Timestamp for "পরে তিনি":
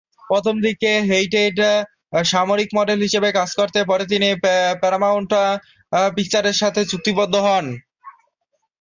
3.87-4.27